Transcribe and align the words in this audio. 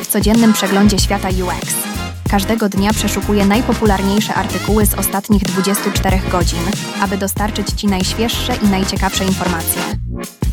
W 0.00 0.06
codziennym 0.06 0.52
przeglądzie 0.52 0.98
świata 0.98 1.28
UX. 1.28 1.74
Każdego 2.30 2.68
dnia 2.68 2.92
przeszukuję 2.92 3.46
najpopularniejsze 3.46 4.34
artykuły 4.34 4.86
z 4.86 4.94
ostatnich 4.94 5.42
24 5.42 6.20
godzin, 6.32 6.58
aby 7.00 7.16
dostarczyć 7.16 7.70
Ci 7.70 7.86
najświeższe 7.86 8.52
i 8.56 8.68
najciekawsze 8.68 9.24
informacje. 9.24 9.82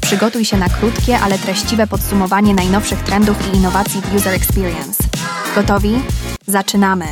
Przygotuj 0.01 0.45
się 0.45 0.57
na 0.57 0.69
krótkie, 0.69 1.19
ale 1.19 1.37
treściwe 1.37 1.87
podsumowanie 1.87 2.53
najnowszych 2.53 2.99
trendów 2.99 3.53
i 3.53 3.57
innowacji 3.57 4.01
w 4.01 4.15
User 4.15 4.33
Experience. 4.33 5.03
Gotowi? 5.55 6.01
Zaczynamy! 6.45 7.05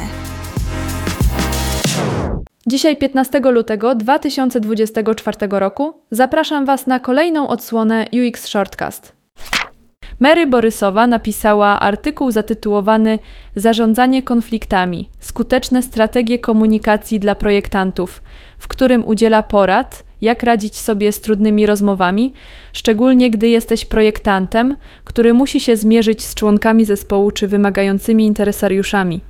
Dzisiaj 2.67 2.97
15 2.97 3.39
lutego 3.39 3.95
2024 3.95 5.37
roku 5.49 5.93
zapraszam 6.11 6.65
Was 6.65 6.87
na 6.87 6.99
kolejną 6.99 7.47
odsłonę 7.47 8.07
UX 8.13 8.47
Shortcast. 8.47 9.20
Mary 10.21 10.47
Borysowa 10.47 11.07
napisała 11.07 11.79
artykuł 11.79 12.31
zatytułowany 12.31 13.19
Zarządzanie 13.55 14.23
konfliktami 14.23 15.09
skuteczne 15.19 15.81
strategie 15.83 16.39
komunikacji 16.39 17.19
dla 17.19 17.35
projektantów, 17.35 18.21
w 18.57 18.67
którym 18.67 19.05
udziela 19.05 19.43
porad, 19.43 20.03
jak 20.21 20.43
radzić 20.43 20.75
sobie 20.75 21.11
z 21.11 21.21
trudnymi 21.21 21.65
rozmowami, 21.65 22.33
szczególnie 22.73 23.31
gdy 23.31 23.49
jesteś 23.49 23.85
projektantem, 23.85 24.75
który 25.03 25.33
musi 25.33 25.59
się 25.59 25.75
zmierzyć 25.75 26.23
z 26.23 26.35
członkami 26.35 26.85
zespołu 26.85 27.31
czy 27.31 27.47
wymagającymi 27.47 28.25
interesariuszami. 28.25 29.21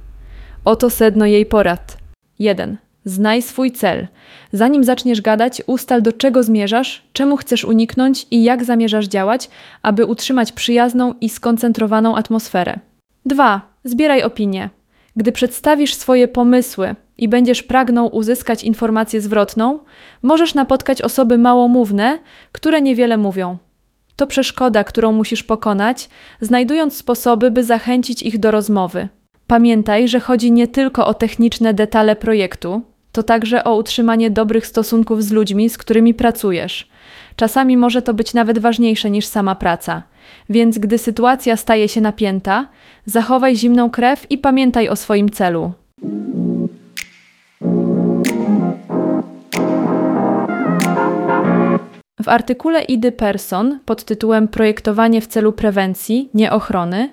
Oto 0.66 0.90
sedno 0.90 1.26
jej 1.26 1.46
porad. 1.46 1.98
1. 2.40 2.91
Znaj 3.06 3.42
swój 3.42 3.72
cel. 3.72 4.08
Zanim 4.52 4.84
zaczniesz 4.84 5.22
gadać, 5.22 5.62
ustal 5.68 6.02
do 6.02 6.14
czego 6.14 6.44
zmierzasz, 6.44 7.04
czemu 7.14 7.38
chcesz 7.38 7.66
uniknąć 7.66 8.28
i 8.32 8.44
jak 8.44 8.64
zamierzasz 8.64 9.08
działać, 9.08 9.50
aby 9.82 10.06
utrzymać 10.06 10.52
przyjazną 10.52 11.14
i 11.22 11.30
skoncentrowaną 11.30 12.16
atmosferę. 12.16 12.80
2. 13.26 13.62
Zbieraj 13.84 14.24
opinie. 14.24 14.70
Gdy 15.16 15.32
przedstawisz 15.32 15.96
swoje 15.96 16.28
pomysły 16.28 16.96
i 17.18 17.28
będziesz 17.28 17.64
pragnął 17.64 18.16
uzyskać 18.16 18.64
informację 18.64 19.22
zwrotną, 19.22 19.80
możesz 20.22 20.54
napotkać 20.54 21.02
osoby 21.02 21.38
małomówne, 21.38 22.20
które 22.52 22.82
niewiele 22.82 23.18
mówią. 23.18 23.58
To 24.16 24.28
przeszkoda, 24.28 24.84
którą 24.84 25.12
musisz 25.12 25.44
pokonać, 25.44 26.10
znajdując 26.42 26.98
sposoby, 26.98 27.52
by 27.52 27.64
zachęcić 27.64 28.24
ich 28.24 28.40
do 28.40 28.52
rozmowy. 28.52 29.08
Pamiętaj, 29.48 30.08
że 30.08 30.20
chodzi 30.20 30.52
nie 30.52 30.68
tylko 30.68 31.08
o 31.08 31.14
techniczne 31.14 31.74
detale 31.74 32.16
projektu, 32.16 32.82
to 33.12 33.24
także 33.24 33.64
o 33.64 33.76
utrzymanie 33.76 34.30
dobrych 34.30 34.68
stosunków 34.68 35.24
z 35.24 35.32
ludźmi, 35.32 35.70
z 35.70 35.78
którymi 35.78 36.14
pracujesz. 36.14 36.90
Czasami 37.36 37.78
może 37.78 38.02
to 38.02 38.14
być 38.14 38.34
nawet 38.34 38.60
ważniejsze 38.60 39.10
niż 39.12 39.26
sama 39.26 39.56
praca. 39.56 40.04
Więc 40.50 40.78
gdy 40.78 40.98
sytuacja 40.98 41.58
staje 41.58 41.88
się 41.88 42.02
napięta, 42.02 42.68
zachowaj 43.06 43.56
zimną 43.56 43.90
krew 43.90 44.32
i 44.32 44.38
pamiętaj 44.38 44.90
o 44.90 44.96
swoim 44.96 45.30
celu. 45.30 45.72
W 52.24 52.28
artykule 52.28 52.82
Idy 52.84 53.12
Person 53.12 53.80
pod 53.86 54.04
tytułem 54.04 54.48
Projektowanie 54.48 55.22
w 55.22 55.28
celu 55.28 55.54
prewencji, 55.54 56.30
nie 56.34 56.52
ochrony, 56.52 57.10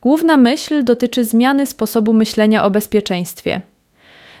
główna 0.00 0.36
myśl 0.36 0.84
dotyczy 0.84 1.24
zmiany 1.24 1.66
sposobu 1.66 2.12
myślenia 2.12 2.64
o 2.64 2.70
bezpieczeństwie. 2.70 3.60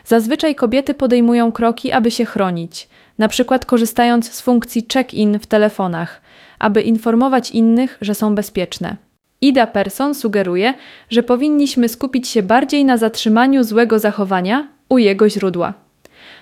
Zazwyczaj 0.06 0.54
kobiety 0.54 0.94
podejmują 0.94 1.52
kroki, 1.52 1.92
aby 1.92 2.10
się 2.10 2.24
chronić, 2.24 2.88
na 3.18 3.28
przykład 3.28 3.66
korzystając 3.66 4.32
z 4.32 4.40
funkcji 4.40 4.86
check-in 4.92 5.38
w 5.38 5.46
telefonach, 5.46 6.20
aby 6.58 6.82
informować 6.82 7.50
innych, 7.50 7.98
że 8.00 8.14
są 8.14 8.34
bezpieczne. 8.34 8.96
Ida 9.40 9.66
Person 9.66 10.14
sugeruje, 10.14 10.74
że 11.10 11.22
powinniśmy 11.22 11.88
skupić 11.88 12.28
się 12.28 12.42
bardziej 12.42 12.84
na 12.84 12.96
zatrzymaniu 12.96 13.64
złego 13.64 13.98
zachowania 13.98 14.68
u 14.88 14.98
jego 14.98 15.28
źródła. 15.28 15.74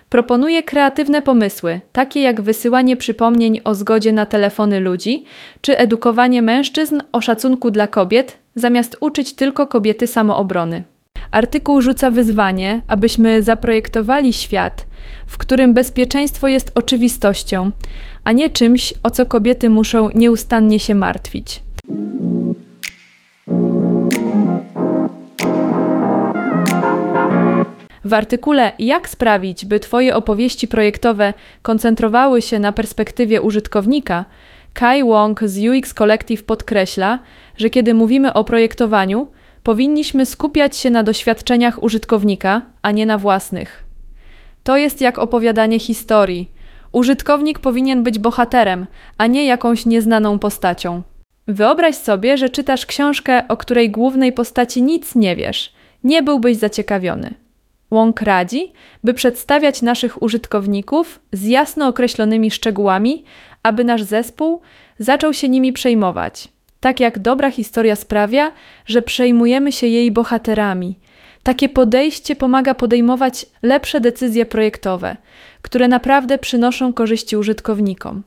Proponuje 0.09 0.63
kreatywne 0.63 1.23
pomysły, 1.23 1.81
takie 1.93 2.21
jak 2.23 2.41
wysyłanie 2.41 2.97
przypomnień 2.97 3.61
o 3.65 3.75
zgodzie 3.75 4.13
na 4.13 4.27
telefony 4.27 4.81
ludzi, 4.81 5.25
czy 5.61 5.79
edukowanie 5.79 6.43
mężczyzn 6.43 7.01
o 7.13 7.21
szacunku 7.21 7.71
dla 7.71 7.87
kobiet, 7.87 8.39
zamiast 8.55 8.97
uczyć 9.01 9.33
tylko 9.33 9.67
kobiety 9.67 10.07
samoobrony. 10.07 10.85
Artykuł 11.35 11.83
rzuca 11.83 12.11
wyzwanie, 12.11 12.83
abyśmy 12.89 13.43
zaprojektowali 13.43 14.33
świat, 14.33 14.87
w 15.27 15.39
którym 15.39 15.75
bezpieczeństwo 15.75 16.49
jest 16.49 16.73
oczywistością, 16.75 17.71
a 18.25 18.33
nie 18.33 18.51
czymś, 18.51 18.95
o 19.03 19.11
co 19.11 19.27
kobiety 19.27 19.71
muszą 19.71 20.09
nieustannie 20.15 20.79
się 20.79 20.95
martwić. 20.95 21.63
W 28.05 28.13
artykule 28.13 28.73
Jak 28.79 29.09
sprawić, 29.09 29.65
by 29.65 29.81
Twoje 29.81 30.17
opowieści 30.17 30.69
projektowe 30.69 31.35
koncentrowały 31.63 32.43
się 32.43 32.59
na 32.59 32.73
perspektywie 32.73 33.43
użytkownika, 33.43 34.25
Kai 34.75 35.05
Wong 35.05 35.41
z 35.45 35.59
UX 35.59 35.95
Collective 35.95 36.43
podkreśla, 36.43 37.19
że 37.57 37.71
kiedy 37.71 37.95
mówimy 37.95 38.33
o 38.33 38.45
projektowaniu, 38.45 39.29
powinniśmy 39.65 40.27
skupiać 40.27 40.77
się 40.77 40.91
na 40.91 41.03
doświadczeniach 41.03 41.83
użytkownika, 41.83 42.63
a 42.83 42.91
nie 42.91 43.07
na 43.07 43.19
własnych. 43.19 43.85
To 44.63 44.77
jest 44.77 45.01
jak 45.01 45.19
opowiadanie 45.19 45.79
historii. 45.79 46.51
Użytkownik 46.93 47.59
powinien 47.59 48.03
być 48.03 48.19
bohaterem, 48.19 48.87
a 49.19 49.27
nie 49.27 49.47
jakąś 49.47 49.87
nieznaną 49.87 50.39
postacią. 50.39 51.03
Wyobraź 51.49 51.95
sobie, 51.95 52.39
że 52.39 52.49
czytasz 52.49 52.87
książkę, 52.87 53.49
o 53.49 53.57
której 53.57 53.91
głównej 53.91 54.33
postaci 54.33 54.83
nic 54.83 55.15
nie 55.15 55.37
wiesz. 55.37 55.73
Nie 56.05 56.23
byłbyś 56.23 56.57
zaciekawiony. 56.57 57.35
Łąk 57.91 58.21
radzi, 58.21 58.73
by 59.05 59.15
przedstawiać 59.15 59.83
naszych 59.83 60.23
użytkowników 60.23 61.21
z 61.33 61.45
jasno 61.45 61.89
określonymi 61.89 62.51
szczegółami, 62.51 63.25
aby 63.63 63.85
nasz 63.85 64.03
zespół 64.03 64.61
zaczął 64.99 65.33
się 65.33 65.49
nimi 65.49 65.73
przejmować. 65.73 66.54
Tak 66.85 67.01
jak 67.01 67.19
dobra 67.19 67.51
historia 67.51 67.97
sprawia, 67.97 68.53
że 68.87 69.03
przejmujemy 69.03 69.73
się 69.73 69.87
jej 69.87 70.13
bohaterami. 70.13 70.99
Takie 71.43 71.69
podejście 71.69 72.37
pomaga 72.37 72.75
podejmować 72.75 73.47
lepsze 73.63 74.01
decyzje 74.01 74.47
projektowe, 74.47 75.17
które 75.63 75.89
naprawdę 75.89 76.39
przynoszą 76.39 76.93
korzyści 76.93 77.37
użytkownikom. 77.37 78.23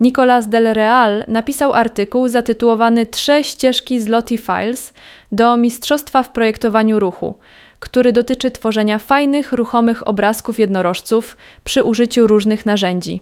Nicolas 0.00 0.48
Del 0.48 0.74
Real 0.74 1.24
napisał 1.28 1.72
artykuł 1.72 2.28
zatytułowany 2.28 3.06
Trzy 3.06 3.44
ścieżki 3.44 4.00
z 4.00 4.06
Lottie 4.08 4.38
Files 4.38 4.92
do 5.32 5.56
Mistrzostwa 5.56 6.22
w 6.22 6.32
projektowaniu 6.32 7.00
ruchu, 7.00 7.34
który 7.84 8.12
dotyczy 8.12 8.50
tworzenia 8.50 8.98
fajnych, 8.98 9.52
ruchomych 9.52 10.08
obrazków 10.08 10.58
jednorożców 10.58 11.36
przy 11.64 11.84
użyciu 11.84 12.26
różnych 12.26 12.66
narzędzi. 12.66 13.20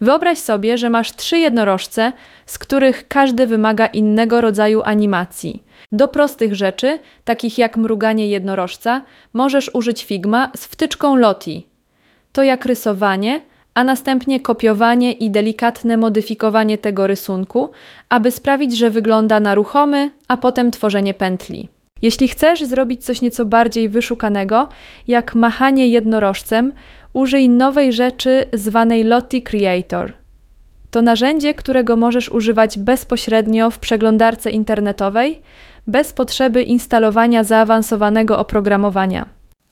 Wyobraź 0.00 0.38
sobie, 0.38 0.78
że 0.78 0.90
masz 0.90 1.16
trzy 1.16 1.38
jednorożce, 1.38 2.12
z 2.46 2.58
których 2.58 3.08
każdy 3.08 3.46
wymaga 3.46 3.86
innego 3.86 4.40
rodzaju 4.40 4.82
animacji. 4.84 5.62
Do 5.92 6.08
prostych 6.08 6.54
rzeczy, 6.54 6.98
takich 7.24 7.58
jak 7.58 7.76
mruganie 7.76 8.28
jednorożca, 8.28 9.02
możesz 9.32 9.70
użyć 9.74 10.04
Figma 10.04 10.50
z 10.56 10.64
wtyczką 10.64 11.16
Lottie. 11.16 11.62
To 12.32 12.42
jak 12.42 12.64
rysowanie, 12.66 13.40
a 13.74 13.84
następnie 13.84 14.40
kopiowanie 14.40 15.12
i 15.12 15.30
delikatne 15.30 15.96
modyfikowanie 15.96 16.78
tego 16.78 17.06
rysunku, 17.06 17.70
aby 18.08 18.30
sprawić, 18.30 18.76
że 18.76 18.90
wygląda 18.90 19.40
na 19.40 19.54
ruchomy, 19.54 20.10
a 20.28 20.36
potem 20.36 20.70
tworzenie 20.70 21.14
pętli. 21.14 21.79
Jeśli 22.02 22.28
chcesz 22.28 22.64
zrobić 22.64 23.04
coś 23.04 23.22
nieco 23.22 23.44
bardziej 23.44 23.88
wyszukanego, 23.88 24.68
jak 25.08 25.34
machanie 25.34 25.88
jednorożcem, 25.88 26.72
użyj 27.12 27.48
nowej 27.48 27.92
rzeczy 27.92 28.44
zwanej 28.52 29.04
Lottie 29.04 29.42
Creator. 29.42 30.12
To 30.90 31.02
narzędzie, 31.02 31.54
którego 31.54 31.96
możesz 31.96 32.28
używać 32.28 32.78
bezpośrednio 32.78 33.70
w 33.70 33.78
przeglądarce 33.78 34.50
internetowej, 34.50 35.42
bez 35.86 36.12
potrzeby 36.12 36.62
instalowania 36.62 37.44
zaawansowanego 37.44 38.38
oprogramowania. 38.38 39.26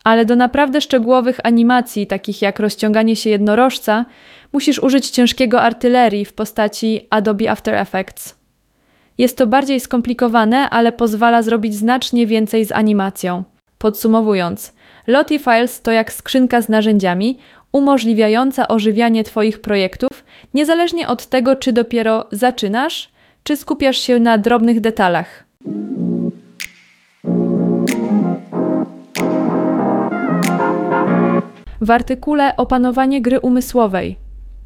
Ale 0.05 0.25
do 0.25 0.37
naprawdę 0.37 0.81
szczegółowych 0.81 1.41
animacji, 1.45 2.07
takich 2.07 2.43
jak 2.43 2.61
rozciąganie 2.61 3.17
się 3.17 3.31
jednorożca, 3.31 4.05
musisz 4.53 4.79
użyć 4.79 5.11
ciężkiego 5.11 5.61
artylerii 5.61 6.25
w 6.25 6.33
postaci 6.33 7.07
Adobe 7.11 7.51
After 7.51 7.75
Effects. 7.75 8.38
Jest 9.19 9.39
to 9.39 9.47
bardziej 9.47 9.81
skomplikowane, 9.81 10.71
ale 10.71 10.93
pozwala 10.93 11.43
zrobić 11.43 11.75
znacznie 11.75 12.27
więcej 12.27 12.65
z 12.65 12.73
animacją. 12.73 13.45
Podsumowując, 13.79 14.73
Lottie 15.07 15.39
Files 15.39 15.83
to 15.83 15.93
jak 15.93 16.13
skrzynka 16.13 16.61
z 16.61 16.69
narzędziami, 16.69 17.39
umożliwiająca 17.73 18.69
ożywianie 18.69 19.25
Twoich 19.25 19.61
projektów, 19.61 20.25
niezależnie 20.55 21.09
od 21.09 21.27
tego, 21.27 21.57
czy 21.57 21.73
dopiero 21.73 22.27
zaczynasz, 22.33 23.11
czy 23.43 23.57
skupiasz 23.57 23.99
się 23.99 24.19
na 24.19 24.39
drobnych 24.39 24.81
detalach. 24.81 25.45
W 31.81 31.91
artykule 31.91 32.57
Opanowanie 32.57 33.23
gry 33.23 33.41
umysłowej 33.41 34.17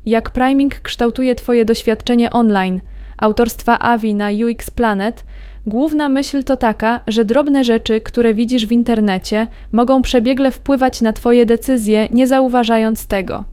jak 0.06 0.30
priming 0.30 0.80
kształtuje 0.80 1.34
Twoje 1.34 1.64
doświadczenie 1.64 2.30
online, 2.30 2.80
autorstwa 3.22 3.78
Avi 3.78 4.14
na 4.14 4.28
UX 4.30 4.70
Planet, 4.70 5.24
główna 5.66 6.08
myśl 6.08 6.44
to 6.44 6.56
taka, 6.56 7.00
że 7.06 7.24
drobne 7.24 7.64
rzeczy, 7.64 8.00
które 8.00 8.34
widzisz 8.34 8.66
w 8.66 8.72
internecie, 8.72 9.46
mogą 9.72 10.02
przebiegle 10.02 10.50
wpływać 10.50 11.00
na 11.00 11.12
Twoje 11.12 11.46
decyzje, 11.46 12.08
nie 12.10 12.26
zauważając 12.26 13.06
tego. 13.06 13.44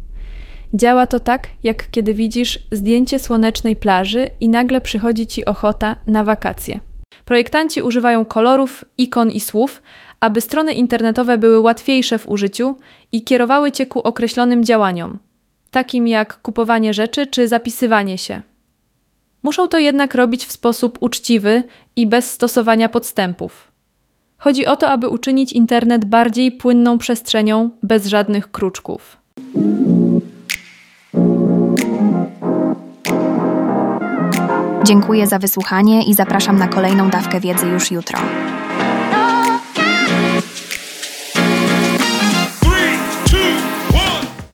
Działa 0.74 1.08
to 1.08 1.20
tak, 1.20 1.48
jak 1.64 1.90
kiedy 1.92 2.14
widzisz 2.14 2.60
zdjęcie 2.72 3.20
słonecznej 3.20 3.76
plaży 3.76 4.30
i 4.40 4.50
nagle 4.50 4.82
przychodzi 4.82 5.28
Ci 5.28 5.46
ochota 5.46 5.96
na 6.08 6.24
wakacje. 6.24 6.80
Projektanci 7.26 7.82
używają 7.82 8.26
kolorów, 8.26 8.86
ikon 8.98 9.32
i 9.32 9.40
słów, 9.40 9.82
aby 10.20 10.42
strony 10.42 10.74
internetowe 10.74 11.38
były 11.38 11.60
łatwiejsze 11.60 12.18
w 12.18 12.30
użyciu 12.30 12.78
i 13.12 13.24
kierowały 13.24 13.72
Cię 13.72 13.86
ku 13.86 14.00
określonym 14.00 14.64
działaniom, 14.64 15.20
takim 15.72 16.08
jak 16.08 16.42
kupowanie 16.42 16.94
rzeczy 16.94 17.28
czy 17.28 17.48
zapisywanie 17.48 18.18
się. 18.18 18.42
Muszą 19.44 19.68
to 19.68 19.78
jednak 19.78 20.16
robić 20.16 20.46
w 20.46 20.52
sposób 20.52 20.98
uczciwy 21.02 21.64
i 21.96 22.08
bez 22.08 22.32
stosowania 22.32 22.90
podstępów. 22.90 23.72
Chodzi 24.38 24.66
o 24.66 24.76
to, 24.76 24.90
aby 24.90 25.10
uczynić 25.10 25.54
internet 25.54 26.06
bardziej 26.06 26.52
płynną 26.52 26.98
przestrzenią 26.98 27.70
bez 27.84 28.06
żadnych 28.06 28.52
kruczków. 28.52 29.18
Dziękuję 34.84 35.28
za 35.28 35.40
wysłuchanie 35.40 36.04
i 36.04 36.14
zapraszam 36.14 36.58
na 36.58 36.68
kolejną 36.68 37.10
dawkę 37.10 37.40
wiedzy 37.40 37.68
już 37.68 37.92
jutro. 37.92 38.20